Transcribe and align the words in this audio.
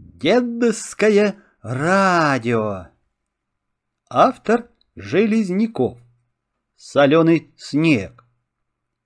Дедовское 0.00 1.36
радио. 1.60 2.86
Автор 4.08 4.70
Железняков. 4.96 5.98
Соленый 6.74 7.52
снег. 7.58 8.24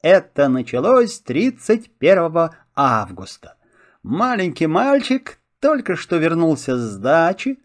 Это 0.03 0.49
началось 0.49 1.19
31 1.19 2.51
августа. 2.77 3.57
Маленький 4.05 4.69
мальчик 4.69 5.41
только 5.59 5.97
что 5.97 6.17
вернулся 6.17 6.79
с 6.79 6.97
дачи, 6.97 7.59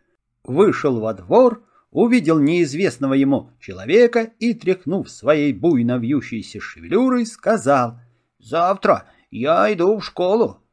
вышел 0.43 0.99
во 0.99 1.13
двор, 1.13 1.63
увидел 1.91 2.39
неизвестного 2.39 3.13
ему 3.13 3.51
человека 3.59 4.31
и, 4.39 4.55
тряхнув 4.55 5.07
своей 5.07 5.53
буйно 5.53 5.97
вьющейся 5.97 6.59
шевелюрой, 6.59 7.27
сказал 7.27 7.99
«Завтра 8.39 9.05
я 9.29 9.71
иду 9.71 9.99
в 9.99 10.03
школу». 10.03 10.63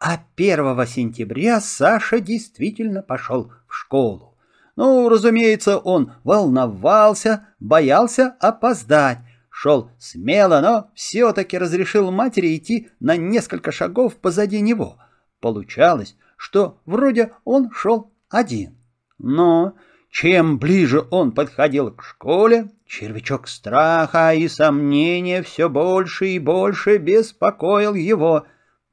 А 0.00 0.18
1 0.34 0.86
сентября 0.86 1.60
Саша 1.60 2.20
действительно 2.20 3.02
пошел 3.02 3.52
в 3.68 3.74
школу. 3.74 4.34
Ну, 4.74 5.10
разумеется, 5.10 5.76
он 5.76 6.14
волновался, 6.24 7.48
боялся 7.60 8.34
опоздать, 8.40 9.18
шел 9.50 9.90
смело, 9.98 10.62
но 10.62 10.90
все-таки 10.94 11.58
разрешил 11.58 12.10
матери 12.10 12.56
идти 12.56 12.88
на 12.98 13.18
несколько 13.18 13.72
шагов 13.72 14.16
позади 14.16 14.62
него. 14.62 14.96
Получалось, 15.38 16.16
что 16.38 16.80
вроде 16.86 17.32
он 17.44 17.70
шел 17.70 18.10
один. 18.30 18.78
Но 19.18 19.74
чем 20.08 20.58
ближе 20.58 21.06
он 21.10 21.32
подходил 21.32 21.90
к 21.90 22.02
школе, 22.02 22.70
червячок 22.86 23.48
страха 23.48 24.32
и 24.32 24.48
сомнения 24.48 25.42
все 25.42 25.68
больше 25.68 26.28
и 26.28 26.38
больше 26.38 26.96
беспокоил 26.96 27.92
его. 27.92 28.46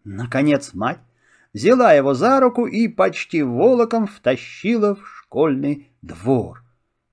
Наконец 0.09 0.73
мать 0.73 1.01
взяла 1.53 1.91
его 1.91 2.13
за 2.13 2.39
руку 2.39 2.65
и 2.65 2.87
почти 2.87 3.43
волоком 3.43 4.07
втащила 4.07 4.95
в 4.95 5.05
школьный 5.05 5.91
двор. 6.01 6.63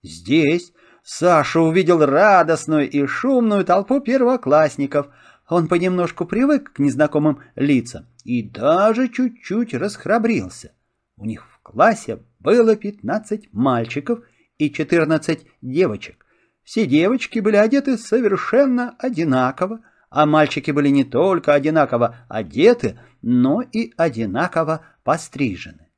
Здесь 0.05 0.73
Саша 1.03 1.61
увидел 1.61 2.07
радостную 2.07 2.89
и 2.89 3.05
шумную 3.05 3.65
толпу 3.65 3.99
первоклассников. 3.99 5.09
Он 5.49 5.67
понемножку 5.67 6.25
привык 6.25 6.73
к 6.75 6.79
незнакомым 6.79 7.41
лицам 7.57 8.07
и 8.23 8.49
даже 8.49 9.09
чуть-чуть 9.09 9.75
расхрабрился. 9.75 10.71
У 11.17 11.25
них 11.25 11.45
в 11.51 11.59
классе 11.63 12.21
было 12.39 12.77
пятнадцать 12.77 13.53
мальчиков 13.53 14.21
и 14.57 14.71
четырнадцать 14.71 15.45
девочек. 15.61 16.25
Все 16.63 16.87
девочки 16.87 17.41
были 17.41 17.57
одеты 17.57 17.99
совершенно 17.99 18.95
одинаково, 19.01 19.81
а 20.15 20.27
мальчики 20.27 20.71
были 20.71 20.91
не 20.91 21.03
только 21.03 21.55
одинаково 21.55 22.19
одеты, 22.29 23.01
но 23.21 23.63
и 23.63 23.93
одинаково 23.97 24.83
пострижены. 25.03 25.89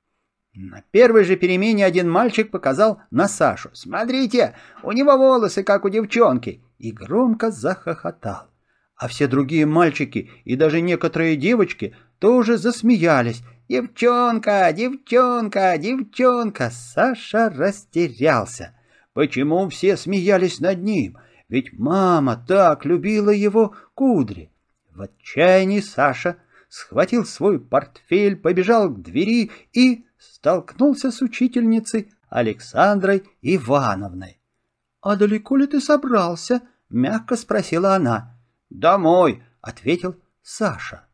На 0.55 0.83
первой 0.91 1.25
же 1.25 1.36
перемене 1.36 1.84
один 1.84 2.11
мальчик 2.11 2.50
показал 2.50 3.03
на 3.11 3.28
Сашу. 3.28 3.69
«Смотрите, 3.75 4.55
у 4.83 4.92
него 4.92 5.19
волосы, 5.19 5.62
как 5.62 5.84
у 5.84 5.91
девчонки!» 5.91 6.62
и 6.78 6.92
громко 6.92 7.50
захохотал. 7.50 8.48
А 8.97 9.08
все 9.08 9.27
другие 9.27 9.67
мальчики 9.67 10.30
и 10.45 10.56
даже 10.56 10.80
некоторые 10.80 11.36
девочки 11.36 11.95
тоже 12.19 12.56
засмеялись 12.56 13.42
«Девчонка! 13.69 14.73
Девчонка! 14.73 15.77
Девчонка!» 15.77 16.70
Саша 16.73 17.51
растерялся. 17.51 18.75
Почему 19.12 19.69
все 19.69 19.98
смеялись 19.98 20.58
над 20.58 20.83
ним? 20.83 21.19
Ведь 21.48 21.72
мама 21.72 22.44
так 22.48 22.84
любила 22.84 23.30
его 23.30 23.75
кудри. 23.94 24.50
В 24.92 25.02
отчаянии 25.02 25.80
Саша 25.80 26.36
схватил 26.69 27.25
свой 27.25 27.61
портфель, 27.61 28.36
побежал 28.36 28.91
к 28.91 29.02
двери 29.02 29.50
и 29.72 30.06
столкнулся 30.19 31.11
с 31.11 31.22
учительницей 31.22 32.12
Александрой 32.28 33.24
Ивановной.— 33.42 34.41
А 35.00 35.17
далеко 35.17 35.56
ли 35.56 35.67
ты 35.67 35.80
собрался?— 35.80 36.62
мягко 36.90 37.36
спросила 37.36 37.95
она.— 37.95 38.36
Домой,— 38.70 39.42
ответил 39.61 40.17
Саша. 40.42 41.06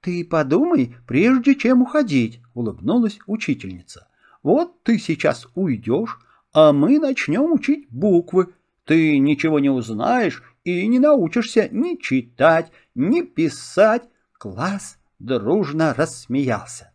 «Ты 0.00 0.24
подумай, 0.24 0.96
прежде 1.06 1.54
чем 1.54 1.82
уходить»,— 1.82 2.40
улыбнулась 2.54 3.18
учительница. 3.26 4.08
«Вот 4.42 4.82
ты 4.82 4.98
сейчас 4.98 5.46
уйдешь, 5.54 6.18
а 6.52 6.72
мы 6.72 6.98
начнем 6.98 7.52
учить 7.52 7.88
буквы. 7.90 8.54
Ты 8.90 9.20
ничего 9.20 9.60
не 9.60 9.70
узнаешь 9.70 10.42
и 10.64 10.84
не 10.88 10.98
научишься 10.98 11.68
ни 11.70 11.94
читать, 11.94 12.72
ни 12.96 13.22
писать». 13.22 14.02
Класс 14.32 14.98
дружно 15.20 15.94
рассмеялся. 15.94 16.90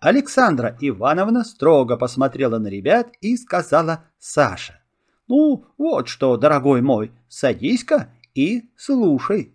Александра 0.00 0.76
Ивановна 0.80 1.44
строго 1.44 1.96
посмотрела 1.96 2.58
на 2.58 2.66
ребят 2.66 3.12
и 3.20 3.36
сказала 3.36 4.06
Саше. 4.18 4.80
«Ну, 5.28 5.66
вот 5.78 6.08
что, 6.08 6.36
дорогой 6.36 6.82
мой, 6.82 7.12
садись-ка 7.28 8.12
и 8.34 8.68
слушай». 8.76 9.54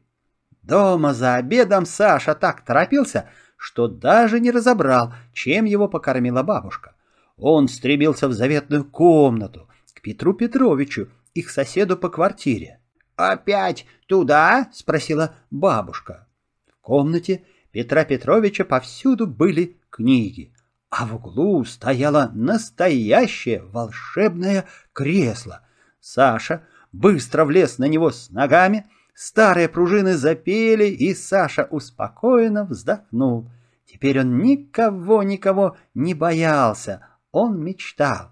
Дома 0.62 1.13
за 1.13 1.36
обедом 1.36 1.86
Саша 1.86 2.36
так 2.36 2.63
торопился, 2.63 3.30
что 3.57 3.90
даже 3.90 4.40
не 4.40 4.50
разобрал, 4.50 5.13
чем 5.34 5.66
его 5.66 5.90
покормила 5.90 6.42
бабушка. 6.42 6.96
Он 7.36 7.68
стремился 7.68 8.30
в 8.30 8.31
заветную 8.31 8.86
комнату, 8.86 9.68
к 9.94 10.00
Петру 10.00 10.34
Петровичу, 10.34 11.09
их 11.35 11.51
соседу 11.51 11.96
по 11.96 12.09
квартире. 12.09 12.79
«Опять 13.16 13.85
туда?»— 14.07 14.72
спросила 14.73 15.35
бабушка. 15.51 16.28
В 16.68 16.81
комнате 16.81 17.44
Петра 17.72 18.03
Петровича 18.03 18.66
повсюду 18.66 19.28
были 19.28 19.78
книги, 19.91 20.51
а 20.90 21.06
в 21.06 21.16
углу 21.16 21.63
стояло 21.66 22.31
настоящее 22.34 23.62
волшебное 23.62 24.66
кресло. 24.94 25.62
Саша 26.00 26.63
быстро 26.91 27.45
влез 27.45 27.78
на 27.78 27.85
него 27.85 28.09
с 28.09 28.31
ногами— 28.31 28.88
Старые 29.16 29.69
пружины 29.69 30.18
запели, 30.18 30.88
и 30.88 31.16
Саша 31.16 31.63
успокоенно 31.72 32.66
вздохнул. 32.66 33.50
Теперь 33.85 34.19
он 34.19 34.40
никого-никого 34.40 35.78
не 35.94 36.13
боялся, 36.13 37.07
он 37.31 37.63
мечтал. 37.63 38.31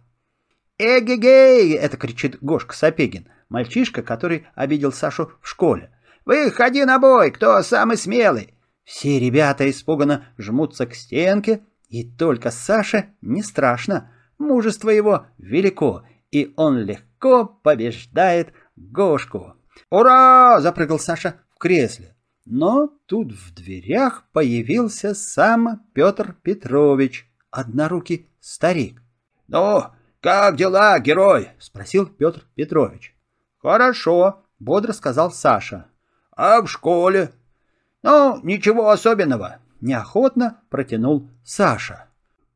«Эгегей!»— 0.84 1.74
это 1.76 1.96
кричит 1.96 2.40
Гошка 2.42 2.76
Сапегин, 2.76 3.30
мальчишка, 3.48 4.04
который 4.04 4.48
обидел 4.54 4.92
Сашу 4.92 5.32
в 5.42 5.48
школе. 5.48 5.92
«Выходи 6.26 6.84
на 6.84 7.00
бой, 7.00 7.32
кто 7.32 7.62
самый 7.64 7.96
смелый!» 7.96 8.54
Все 8.84 9.18
ребята 9.18 9.70
испуганно 9.70 10.26
жмутся 10.38 10.86
к 10.86 10.94
стенке, 10.94 11.62
и 11.88 12.04
только 12.04 12.52
Саше 12.52 13.14
не 13.22 13.44
страшно. 13.44 14.12
Мужество 14.38 14.90
его 14.90 15.28
велико, 15.38 16.04
и 16.32 16.54
он 16.58 16.80
легко 16.80 17.46
побеждает 17.46 18.52
Гошку. 18.76 19.56
«Ура!»— 19.90 20.60
запрыгал 20.62 21.00
Саша 21.00 21.36
в 21.56 21.60
кресле. 21.60 22.14
Но 22.46 22.90
тут 23.06 23.32
в 23.32 23.54
дверях 23.54 24.26
появился 24.34 25.16
сам 25.16 25.82
Петр 25.94 26.36
Петрович, 26.44 27.26
однорукий 27.52 28.28
старик. 28.42 29.02
«Ну, 29.48 29.86
как 30.24 30.56
дела, 30.56 30.98
герой?»— 31.00 31.50
спросил 31.60 32.06
Петр 32.06 32.44
Петрович. 32.56 33.14
«Хорошо»,— 33.62 34.46
бодро 34.60 34.94
сказал 34.94 35.34
Саша. 35.34 35.88
«А 36.32 36.62
в 36.62 36.68
школе?» 36.70 37.32
«Ну, 38.04 38.40
ничего 38.42 38.90
особенного»,— 38.90 39.58
неохотно 39.82 40.62
протянул 40.70 41.30
Саша. 41.44 42.06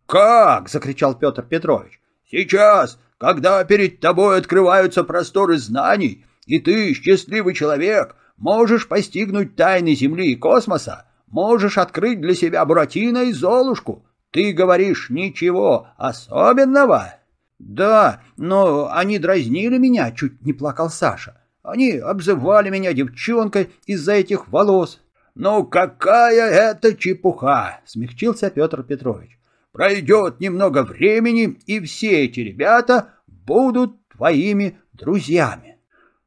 «Как?»— 0.06 0.70
закричал 0.70 1.14
Петр 1.16 1.44
Петрович. 1.44 2.00
«Сейчас, 2.32 2.98
когда 3.18 3.62
перед 3.66 4.00
тобой 4.00 4.38
открываются 4.38 5.04
просторы 5.04 5.58
знаний, 5.58 6.26
и 6.46 6.60
ты, 6.60 6.94
счастливый 6.94 7.54
человек, 7.54 8.16
можешь 8.38 8.88
постигнуть 8.88 9.58
тайны 9.58 9.94
Земли 9.94 10.32
и 10.32 10.36
космоса, 10.38 11.06
можешь 11.28 11.78
открыть 11.78 12.22
для 12.22 12.34
себя 12.34 12.64
Буратино 12.64 13.24
и 13.26 13.34
Золушку. 13.34 14.06
Ты 14.32 14.54
говоришь 14.54 15.10
ничего 15.10 15.90
особенного? 15.98 17.18
Да, 17.60 18.22
но 18.38 18.92
они 18.92 19.20
дразнили 19.20 19.78
меня, 19.78 20.12
чуть 20.12 20.46
не 20.46 20.54
плакал 20.54 20.90
Саша. 20.90 21.42
Они 21.64 21.92
обзывали 21.92 22.70
меня 22.70 22.94
девчонкой 22.94 23.72
из-за 23.86 24.14
этих 24.14 24.48
волос. 24.50 25.02
Ну 25.36 25.66
какая 25.66 26.50
это 26.50 26.96
чепуха, 26.96 27.82
смягчился 27.86 28.50
Петр 28.50 28.84
Петрович. 28.84 29.38
Пройдет 29.72 30.40
немного 30.40 30.84
времени, 30.84 31.60
и 31.66 31.80
все 31.82 32.26
эти 32.26 32.40
ребята 32.40 33.14
будут 33.28 33.96
твоими 34.10 34.80
друзьями. 34.94 35.78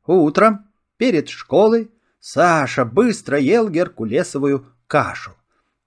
Утром, 0.06 0.66
перед 0.96 1.28
школой, 1.28 1.90
Саша 2.20 2.84
быстро 2.84 3.38
ел 3.38 3.68
геркулесовую 3.68 4.66
кашу. 4.86 5.32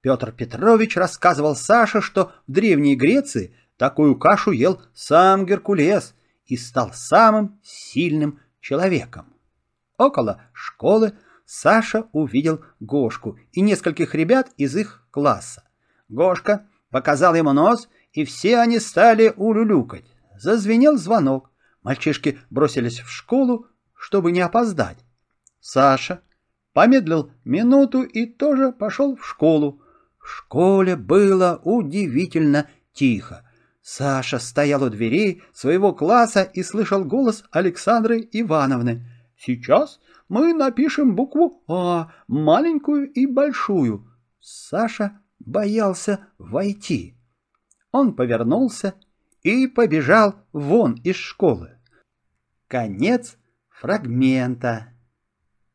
Петр 0.02 0.32
Петрович 0.32 0.98
рассказывал 0.98 1.56
Саше, 1.56 2.02
что 2.02 2.34
в 2.48 2.52
Древней 2.52 2.96
Греции 2.96 3.56
такую 3.78 4.16
кашу 4.18 4.52
ел 4.52 4.82
сам 4.94 5.46
Геркулес 5.46 6.16
и 6.46 6.58
стал 6.58 6.92
самым 6.94 7.60
сильным 7.64 8.40
человеком. 8.60 9.34
Около 9.98 10.42
школы 10.54 11.14
Саша 11.46 12.08
увидел 12.14 12.64
Гошку 12.80 13.38
и 13.52 13.62
нескольких 13.62 14.16
ребят 14.16 14.50
из 14.58 14.76
их 14.76 15.06
класса. 15.12 15.64
Гошка 16.10 16.66
показал 16.90 17.36
ему 17.36 17.54
нос 17.54 17.90
и 18.12 18.26
все 18.26 18.58
они 18.58 18.80
стали 18.80 19.34
улюлюкать. 19.36 20.06
Зазвенел 20.38 20.98
звонок. 20.98 21.52
Мальчишки 21.82 22.40
бросились 22.50 23.00
в 23.00 23.10
школу, 23.10 23.68
чтобы 23.94 24.32
не 24.32 24.42
опоздать. 24.42 24.98
Саша 25.60 26.22
помедлил 26.74 27.32
минуту 27.44 28.04
и 28.04 28.26
тоже 28.26 28.72
пошел 28.72 29.16
в 29.16 29.26
школу. 29.26 29.82
В 30.20 30.28
школе 30.28 30.96
было 30.96 31.60
удивительно 31.64 32.68
тихо. 32.94 33.50
Саша 33.84 34.40
стоял 34.40 34.82
у 34.82 34.90
дверей 34.90 35.44
своего 35.54 35.94
класса 35.94 36.44
и 36.44 36.64
слышал 36.64 37.04
голос 37.04 37.44
Александры 37.52 38.28
Ивановны. 38.32 39.06
«Сейчас 39.38 40.00
мы 40.30 40.54
напишем 40.54 41.16
букву 41.16 41.62
«А», 41.68 42.14
маленькую 42.28 43.12
и 43.12 43.26
большую». 43.26 44.10
Саша 44.40 45.20
боялся 45.40 46.28
войти. 46.38 47.18
Он 47.92 48.16
повернулся 48.16 48.94
и 49.42 49.68
побежал 49.68 50.36
вон 50.54 50.94
из 51.04 51.18
школы. 51.18 51.78
Конец 52.68 53.38
фрагмента. 53.70 54.93